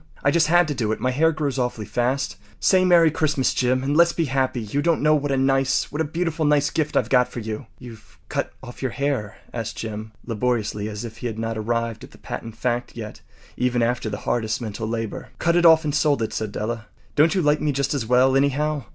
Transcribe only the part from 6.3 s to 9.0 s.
nice gift I’ve got for you.” “You’ve cut off your